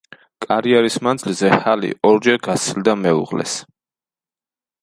[0.45, 3.57] კარიერის მანძილზე ჰალი ორჯერ გასცილდა მეუღლეს.